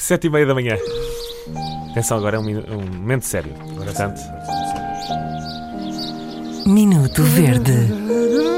sete 0.00 0.26
e 0.26 0.30
meia 0.30 0.46
da 0.46 0.54
manhã. 0.54 0.76
Atenção, 1.90 2.18
agora 2.18 2.36
é 2.36 2.40
um, 2.40 2.42
um 2.42 2.98
momento 2.98 3.24
sério. 3.24 3.52
Portanto, 3.76 4.20
Minuto 6.66 7.22
Verde. 7.22 8.49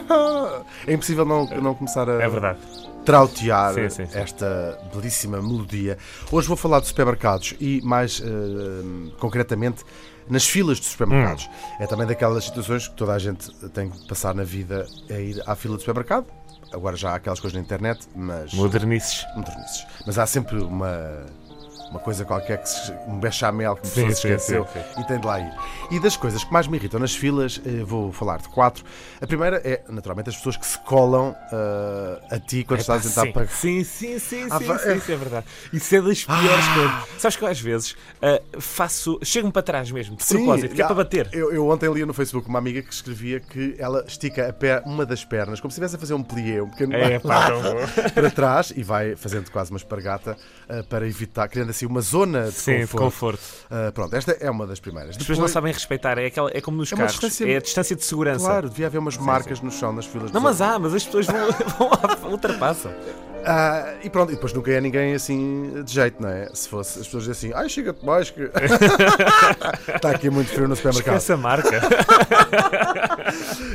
É 0.86 0.92
impossível 0.92 1.24
não, 1.24 1.46
não 1.46 1.74
começar 1.74 2.08
a 2.08 2.14
é 2.14 2.28
verdade. 2.28 2.58
trautear 3.04 3.74
Sim, 3.74 3.88
sim, 3.88 4.06
sim. 4.06 4.18
esta 4.18 4.78
belíssima 4.94 5.40
melodia. 5.40 5.96
Hoje 6.30 6.48
vou 6.48 6.56
falar 6.56 6.80
de 6.80 6.86
supermercados 6.86 7.54
e, 7.60 7.80
mais 7.82 8.20
eh, 8.24 9.10
concretamente, 9.18 9.84
nas 10.28 10.46
filas 10.46 10.78
de 10.78 10.86
supermercados. 10.86 11.46
Hum. 11.46 11.76
É 11.80 11.86
também 11.86 12.06
daquelas 12.06 12.44
situações 12.44 12.88
que 12.88 12.94
toda 12.94 13.12
a 13.12 13.18
gente 13.18 13.50
tem 13.70 13.90
que 13.90 14.06
passar 14.08 14.34
na 14.34 14.44
vida, 14.44 14.86
é 15.08 15.20
ir 15.20 15.42
à 15.46 15.54
fila 15.54 15.76
de 15.76 15.82
supermercado. 15.82 16.26
Agora 16.72 16.96
já 16.96 17.10
há 17.10 17.14
aquelas 17.16 17.38
coisas 17.38 17.54
na 17.56 17.62
internet, 17.62 18.06
mas. 18.16 18.52
Modernices. 18.52 19.24
modernices. 19.36 19.86
Mas 20.06 20.18
há 20.18 20.26
sempre 20.26 20.56
uma. 20.58 21.24
Uma 21.94 22.00
coisa 22.00 22.24
qualquer 22.24 22.58
que 22.60 22.68
se, 22.68 22.90
um 23.06 23.20
bechamel 23.20 23.76
que 23.76 23.86
Sim, 23.86 24.06
se 24.10 24.26
esqueceu 24.26 24.66
sim, 24.72 25.00
e 25.00 25.04
tem 25.06 25.20
de 25.20 25.24
lá 25.24 25.38
ir. 25.38 25.52
E 25.92 26.00
das 26.00 26.16
coisas 26.16 26.42
que 26.42 26.52
mais 26.52 26.66
me 26.66 26.76
irritam 26.76 26.98
nas 26.98 27.14
filas, 27.14 27.60
eh, 27.64 27.84
vou 27.84 28.10
falar 28.10 28.38
de 28.38 28.48
quatro. 28.48 28.84
A 29.22 29.26
primeira 29.28 29.58
é, 29.64 29.80
naturalmente, 29.88 30.28
as 30.28 30.36
pessoas 30.36 30.56
que 30.56 30.66
se 30.66 30.76
colam 30.80 31.36
eh, 31.52 32.34
a 32.34 32.40
ti 32.40 32.64
quando 32.64 32.80
estás 32.80 33.06
a 33.06 33.08
tentar 33.08 33.22
sim. 33.22 33.32
pagar. 33.32 33.48
Sim, 33.48 33.84
sim, 33.84 34.18
sim, 34.18 34.48
Ah, 34.50 34.58
sim, 34.58 34.64
vai- 34.64 35.00
sim, 35.00 35.12
é 35.12 35.16
verdade. 35.16 35.46
Isso 35.72 35.94
é 35.94 36.02
das 36.02 36.24
piores 36.24 36.64
Ah. 36.68 36.74
coisas. 36.74 37.20
Sabes 37.22 37.36
que 37.36 37.46
às 37.46 37.60
vezes 37.60 37.96
ah, 38.20 38.42
faço. 38.58 39.20
Chego-me 39.22 39.52
para 39.52 39.62
trás 39.62 39.88
mesmo, 39.92 40.16
de 40.16 40.24
propósito, 40.26 40.68
que 40.70 40.74
é 40.74 40.78
já- 40.78 40.86
para 40.86 40.96
bater. 40.96 41.28
Eu, 41.32 41.52
eu 41.52 41.68
ontem 41.68 41.88
lia 41.92 42.04
no 42.04 42.12
Facebook 42.12 42.48
uma 42.48 42.58
amiga 42.58 42.82
que 42.82 42.92
escrevia 42.92 43.38
que 43.38 43.76
ela 43.78 44.04
estica 44.04 44.48
a 44.48 44.52
pé, 44.52 44.82
uma 44.84 45.06
das 45.06 45.24
pernas 45.24 45.60
como 45.60 45.70
se 45.70 45.74
estivesse 45.76 45.94
a 45.94 45.98
fazer 46.00 46.14
um 46.14 46.24
plié, 46.24 46.60
um 46.60 46.68
pequeno 46.70 46.92
É, 46.92 47.20
pá, 47.20 47.50
para 48.12 48.30
trás 48.32 48.72
e 48.74 48.82
vai 48.82 49.14
fazendo 49.14 49.48
quase 49.52 49.70
uma 49.70 49.76
espargata 49.78 50.36
eh, 50.68 50.82
para 50.82 51.06
evitar, 51.06 51.46
criando 51.48 51.70
assim 51.70 51.83
uma 51.86 52.00
zona 52.00 52.44
de 52.46 52.52
Sim, 52.52 52.72
de 52.80 52.86
conforto. 52.86 53.04
conforto. 53.04 53.40
Eh, 53.70 53.90
pronto, 53.90 54.14
esta 54.16 54.32
é 54.32 54.50
uma 54.50 54.66
das 54.66 54.80
primeiras. 54.80 55.10
As 55.10 55.16
pessoas 55.16 55.38
não 55.38 55.44
Depois, 55.46 55.52
sabem 55.52 55.72
respeitar, 55.72 56.18
é, 56.18 56.26
aquela, 56.26 56.50
é 56.54 56.60
como 56.60 56.76
nos 56.76 56.92
É 56.92 56.96
carros, 56.96 57.12
distância- 57.12 57.46
é 57.50 57.56
a 57.56 57.60
distância 57.60 57.96
de 57.96 58.04
segurança. 58.04 58.44
Claro, 58.46 58.68
devia 58.68 58.86
haver 58.86 58.98
umas 58.98 59.16
marcas 59.16 59.60
no 59.60 59.70
chão 59.70 59.92
nas 59.92 60.06
filas 60.06 60.30
Não, 60.32 60.40
mas 60.40 60.60
há, 60.60 60.78
mas 60.78 60.94
as 60.94 61.04
pessoas 61.04 61.26
vão, 61.26 61.34
vão 62.20 62.30
ultrapassam. 62.32 62.92
Ah, 63.46 63.94
e 64.02 64.10
pronto, 64.10 64.30
e 64.32 64.34
depois 64.34 64.52
nunca 64.52 64.70
é 64.70 64.80
ninguém 64.80 65.14
assim 65.14 65.82
de 65.84 65.92
jeito, 65.92 66.20
não 66.22 66.28
é? 66.28 66.48
Se 66.54 66.68
fosse 66.68 66.98
as 67.00 67.06
pessoas 67.06 67.24
dizem 67.24 67.50
assim, 67.50 67.58
ai, 67.62 67.68
chega-te 67.68 68.04
mais 68.04 68.30
que 68.30 68.50
está 69.94 70.10
aqui 70.14 70.30
muito 70.30 70.50
frio 70.50 70.68
no 70.68 70.76
supermercado. 70.76 71.14
Esquece 71.16 71.32
a 71.32 71.36
marca. 71.36 71.80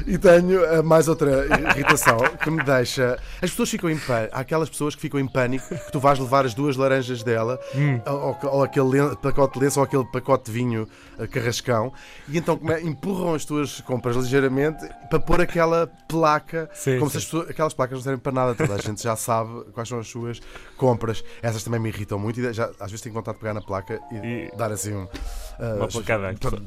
E 0.08 0.17
tenho 0.17 0.64
ah, 0.66 0.81
mais 0.81 1.08
outra 1.08 1.45
irritação 1.76 2.17
que 2.42 2.50
me 2.50 2.64
deixa. 2.64 3.17
As 3.42 3.50
pessoas 3.50 3.70
ficam 3.70 3.89
em 3.89 3.98
pânico. 3.98 4.36
Há 4.36 4.39
aquelas 4.39 4.70
pessoas 4.70 4.95
que 4.95 5.02
ficam 5.02 5.20
em 5.20 5.28
pânico 5.28 5.67
que 5.67 5.92
tu 5.92 6.00
vais 6.00 6.17
levar 6.17 6.45
as 6.45 6.54
duas 6.54 6.76
laranjas 6.78 7.22
dela, 7.23 7.59
ou, 8.08 8.38
ou 8.52 8.64
aquele 8.64 9.16
pacote 9.17 9.59
de 9.59 9.66
lenço, 9.66 9.80
ou 9.80 9.83
aquele 9.86 10.06
pacote 10.06 10.45
de 10.45 10.52
vinho 10.52 10.88
ah, 11.20 11.28
carrascão, 11.28 11.92
e 12.28 12.38
então 12.38 12.59
empurram 12.83 13.33
as 13.36 13.45
tuas 13.45 13.81
compras 13.81 14.16
ligeiramente 14.16 14.88
para 15.09 15.20
pôr 15.20 15.42
aquela 15.42 15.88
placa, 16.08 16.70
Sim, 16.73 16.98
como 16.98 17.09
sim. 17.11 17.11
se 17.11 17.17
as 17.17 17.26
pessoas- 17.26 17.50
aquelas 17.50 17.73
placas 17.73 17.98
não 17.98 18.04
servem 18.04 18.20
para 18.20 18.31
nada. 18.31 18.56
Toda 18.56 18.73
a 18.73 18.78
gente 18.78 19.04
já 19.04 19.16
sabe 19.16 19.58
quais 19.73 19.88
são 19.89 19.99
as 19.99 20.07
suas 20.07 20.41
compras. 20.77 21.23
Essas 21.41 21.63
também 21.63 21.79
me 21.79 21.89
irritam 21.89 22.17
muito 22.19 22.39
e 22.39 22.53
já, 22.53 22.65
às 22.79 22.91
vezes 22.91 23.02
tenho 23.02 23.13
vontade 23.13 23.38
de 23.38 23.41
pegar 23.41 23.53
na 23.53 23.61
placa 23.61 23.99
e, 24.11 24.15
E- 24.15 24.52
dar 24.57 24.71
assim 24.71 24.93
um. 24.93 25.07
Ah, 25.59 25.75
Uma 25.75 25.88
placada. 25.88 26.35
para- 26.39 26.59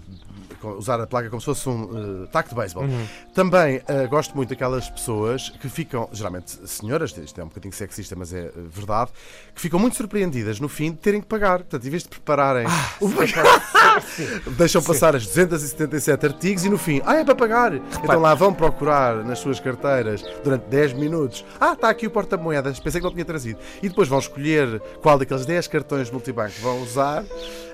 usar 0.71 1.01
a 1.01 1.07
placa 1.07 1.29
como 1.29 1.41
se 1.41 1.47
fosse 1.47 1.69
um 1.69 2.23
uh, 2.23 2.27
taco 2.29 2.49
de 2.51 2.55
beisebol. 2.55 2.85
Uhum. 2.85 3.07
Também 3.35 3.79
uh, 3.79 4.09
gosto 4.09 4.35
muito 4.37 4.51
daquelas 4.51 4.89
pessoas 4.89 5.51
que 5.51 5.69
ficam, 5.69 6.09
geralmente 6.13 6.57
senhoras, 6.69 7.17
isto 7.17 7.41
é 7.41 7.45
um 7.45 7.49
bocadinho 7.49 7.73
sexista, 7.73 8.15
mas 8.17 8.33
é 8.33 8.47
uh, 8.47 8.53
verdade, 8.69 9.11
que 9.55 9.61
ficam 9.61 9.79
muito 9.79 9.97
surpreendidas 9.97 10.61
no 10.61 10.69
fim 10.69 10.93
de 10.93 10.99
terem 10.99 11.21
que 11.21 11.27
pagar. 11.27 11.59
Portanto, 11.59 11.87
em 11.87 11.91
vez 11.91 12.03
de 12.03 12.09
prepararem 12.09 12.67
o 13.01 13.09
deixam 14.57 14.83
passar 14.83 15.17
as 15.17 15.27
277 15.27 16.27
artigos 16.27 16.65
e 16.65 16.71
no 16.71 16.79
fim, 16.79 17.01
ah, 17.05 17.17
é 17.17 17.25
para 17.25 17.35
pagar. 17.35 17.75
Então 17.75 18.21
lá 18.21 18.35
vão 18.35 18.53
procurar 18.53 19.25
nas 19.25 19.39
suas 19.39 19.61
carteiras 19.61 20.23
durante 20.43 20.67
10 20.67 20.95
minutos. 20.95 21.45
Ah, 21.61 21.73
está 21.73 21.89
aqui 21.89 22.07
o 22.07 22.11
porta-moedas, 22.11 22.79
pensei 22.79 23.01
que 23.01 23.05
não 23.05 23.13
tinha 23.13 23.25
trazido. 23.25 23.59
E 23.83 23.89
depois 23.89 24.09
vão 24.09 24.19
escolher 24.19 24.81
qual 25.01 25.19
daqueles 25.19 25.45
10 25.45 25.67
cartões 25.69 26.11
multibanco 26.11 26.55
vão 26.61 26.83
usar. 26.83 27.25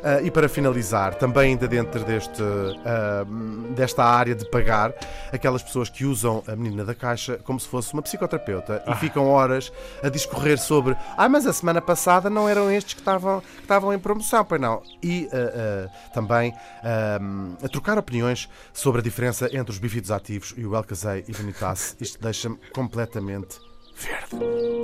Ah, 0.02 0.20
e 0.22 0.30
para 0.30 0.48
finalizar, 0.48 1.14
também 1.14 1.50
ainda 1.50 1.66
dentro 1.66 2.04
deste, 2.04 2.42
ah, 2.84 3.24
desta 3.70 4.04
área 4.04 4.34
de 4.34 4.48
pagar, 4.50 4.92
aquelas 5.32 5.62
pessoas 5.62 5.88
que 5.88 6.04
usam 6.04 6.42
a 6.46 6.54
menina 6.54 6.84
da 6.84 6.94
caixa 6.94 7.38
como 7.44 7.58
se 7.58 7.68
fosse 7.68 7.92
uma 7.92 8.02
psicoterapeuta 8.02 8.82
e 8.86 8.94
ficam 8.96 9.26
horas 9.28 9.72
a 10.02 10.08
discorrer 10.08 10.58
sobre 10.58 10.96
ah, 11.16 11.28
mas 11.28 11.46
a 11.46 11.52
semana 11.52 11.80
passada 11.80 12.30
não 12.30 12.48
eram 12.48 12.70
estes 12.70 12.94
que 12.94 13.00
estavam, 13.00 13.40
que 13.40 13.62
estavam 13.62 13.92
em 13.92 13.98
promoção, 13.98 14.44
pois 14.44 14.60
não. 14.60 14.82
E 15.02 15.28
ah, 15.32 15.88
ah, 15.88 16.10
também 16.12 16.54
ah, 16.82 17.18
a 17.62 17.68
trocar 17.68 17.98
opiniões 17.98 18.48
sobre 18.72 19.00
a 19.00 19.04
diferença 19.04 19.46
entre 19.52 19.70
os 19.70 19.78
bífidos 19.78 20.10
ativos 20.10 20.54
e 20.56 20.66
o 20.66 20.74
Alcazei 20.76 21.24
e 21.28 21.32
Vanitas. 21.32 21.96
Isto 22.00 22.22
deixa-me 22.22 22.58
completamente 22.72 23.58
verde. 23.96 24.77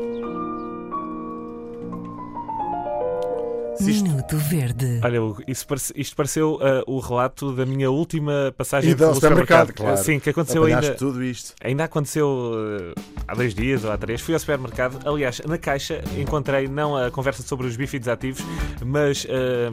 Isto- 3.80 4.04
Minuto 4.04 4.36
Verde. 4.36 5.00
Olha, 5.02 5.22
Hugo, 5.22 5.42
isso 5.46 5.66
parece- 5.66 5.92
isto 5.96 6.14
pareceu 6.16 6.58
ah, 6.62 6.82
o 6.86 6.98
relato 7.00 7.52
da 7.52 7.64
minha 7.66 7.90
última 7.90 8.52
passagem 8.56 8.90
E 8.90 8.94
do 8.94 8.98
pelo 8.98 9.14
supermercado, 9.14 9.68
supermercado. 9.68 9.94
claro. 9.94 10.04
Sim, 10.04 10.18
que 10.20 10.30
aconteceu 10.30 10.62
Apanhaste 10.62 10.86
ainda. 10.86 10.98
tudo 10.98 11.22
isto. 11.22 11.54
Ainda 11.62 11.84
aconteceu 11.84 12.52
eh, 12.96 13.00
há 13.26 13.34
dois 13.34 13.54
dias 13.54 13.84
ou 13.84 13.90
há 13.92 13.96
três. 13.98 14.20
Fui 14.20 14.34
ao 14.34 14.40
supermercado. 14.40 14.98
Aliás, 15.08 15.40
na 15.46 15.58
caixa 15.58 16.02
encontrei 16.18 16.68
não 16.68 16.96
a 16.96 17.10
conversa 17.10 17.42
sobre 17.42 17.66
os 17.66 17.76
bífidos 17.76 18.08
ativos, 18.08 18.42
mas 18.84 19.26
eh, 19.28 19.72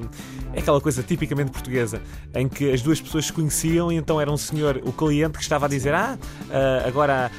é 0.53 0.59
aquela 0.59 0.81
coisa 0.81 1.03
tipicamente 1.03 1.51
portuguesa 1.51 2.01
em 2.35 2.47
que 2.49 2.71
as 2.71 2.81
duas 2.81 2.99
pessoas 2.99 3.25
se 3.27 3.33
conheciam 3.33 3.91
e 3.91 3.95
então 3.95 4.19
era 4.19 4.31
um 4.31 4.37
senhor, 4.37 4.81
o 4.83 4.91
cliente, 4.91 5.37
que 5.37 5.43
estava 5.43 5.65
a 5.65 5.69
dizer: 5.69 5.93
Ah, 5.93 6.17
eh, 6.49 6.83
agora 6.87 7.29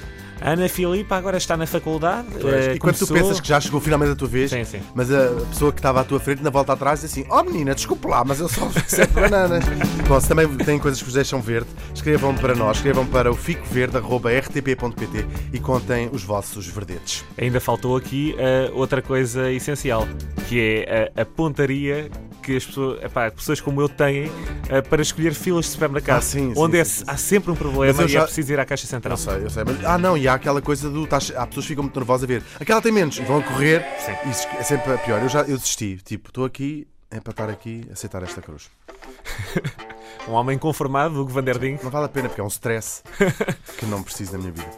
a 0.45 0.51
Ana 0.53 0.69
Filipa 0.69 1.17
agora 1.17 1.37
está 1.37 1.57
na 1.57 1.67
faculdade. 1.67 2.27
eh, 2.45 2.75
e 2.75 2.79
quando 2.79 2.99
tu 2.99 3.07
pensas 3.07 3.41
que 3.41 3.49
já 3.49 3.61
chegou 3.61 3.81
finalmente 3.81 4.13
a 4.13 4.17
tua 4.17 4.29
vez, 4.29 4.51
Sim, 4.51 4.65
sim. 4.65 4.81
mas 4.95 5.11
a 5.13 5.29
pessoa 5.51 5.73
que 5.73 5.79
estava 5.79 6.01
à 6.01 6.05
tua 6.05 6.19
frente 6.21 6.43
na 6.43 6.51
volta 6.51 6.73
atrás 6.73 7.01
diz 7.01 7.11
assim: 7.11 7.25
Oh 7.31 7.43
menina, 7.43 7.75
desculpe 7.75 8.09
lá, 8.09 8.25
mas 8.25 8.41
eu 8.41 8.49
só 8.49 8.69
sete 8.87 9.13
bananas. 9.13 9.65
Bom, 10.09 10.21
se 10.21 10.29
também 10.29 10.49
têm 10.57 10.79
coisas 10.79 10.99
que 11.01 11.05
vos 11.05 11.15
deixam 11.15 11.41
verde, 11.41 11.69
escrevam 11.95 12.35
para 12.35 12.55
nós, 12.55 12.77
escrevam 12.79 13.07
para 13.07 13.31
o 13.31 13.35
ficoverde.rtp.pt 13.35 15.27
e 15.53 15.59
contem 15.59 16.09
os 16.13 16.23
vossos 16.25 16.67
verdetes. 16.67 17.25
Ainda 17.39 17.61
faltou 17.61 17.97
aqui 17.97 18.35
eh, 18.39 18.71
outra 18.75 19.01
coisa 19.03 19.51
essencial, 19.51 20.07
que 20.49 20.85
é 20.87 21.11
a, 21.17 21.23
a 21.23 21.25
pontaria 21.25 22.11
que 22.43 22.57
as 22.57 22.67
pessoas, 22.67 23.03
epá, 23.03 23.31
pessoas 23.31 23.61
como 23.61 23.81
eu 23.81 23.89
têm 23.89 24.31
eh, 24.69 24.83
para 24.83 25.01
escolher 25.01 25.33
filas 25.35 25.65
de 25.67 25.71
supermercado, 25.73 26.19
Ah, 26.19 26.21
sim, 26.21 26.53
sim, 26.53 26.61
onde 26.61 26.79
é- 26.79 26.85
sim, 26.85 26.99
sim. 27.01 27.05
há 27.07 27.17
sempre 27.17 27.51
um 27.51 27.55
problema 27.57 28.03
eu 28.03 28.07
e 28.07 28.09
já- 28.11 28.21
é 28.21 28.25
preciso 28.25 28.53
ir 28.53 28.61
à 28.61 28.65
caixa 28.65 28.87
central. 28.87 29.13
Eu 29.13 29.17
sei, 29.17 29.45
eu 29.45 29.51
sei. 29.51 29.65
Mas, 29.65 29.85
ah, 29.85 29.97
não, 29.97 30.17
e 30.19 30.27
há 30.29 30.35
aquela 30.35 30.61
coisa 30.61 30.91
do. 30.91 31.07
Tás, 31.07 31.33
há 31.35 31.47
pessoas 31.47 31.65
que 31.65 31.69
ficam 31.73 31.85
muito 31.85 31.97
nervosas 31.99 32.25
a 32.25 32.27
ver. 32.27 32.43
Aquela 32.61 32.83
tem 32.83 32.91
menos, 32.93 33.17
e 33.19 33.23
vão 33.23 33.39
a 33.39 33.43
correr. 33.43 33.85
Sim. 34.05 34.31
Isso 34.31 34.47
é 34.59 34.63
sempre 34.63 34.93
a 34.93 34.99
pior. 34.99 35.23
Eu 35.23 35.29
já 35.29 35.41
eu 35.43 35.57
desisti. 35.57 35.99
Tipo, 36.05 36.29
estou 36.29 36.45
aqui, 36.45 36.87
é 37.11 37.21
para 37.21 37.31
estar 37.31 37.49
aqui, 37.49 37.87
aceitar 37.93 38.23
esta 38.23 38.43
cruz. 38.43 38.69
Um 40.29 40.33
homem 40.33 40.57
conformado, 40.57 41.21
Hugo 41.21 41.33
Van 41.33 41.43
der 41.43 41.59
Ding. 41.59 41.79
Não 41.83 41.91
vale 41.91 42.05
a 42.07 42.09
pena, 42.09 42.29
porque 42.29 42.41
é 42.41 42.45
um 42.45 42.49
stress 42.49 43.03
que 43.77 43.87
não 43.87 44.03
preciso 44.05 44.33
na 44.33 44.39
minha 44.39 44.53
vida. 44.53 44.71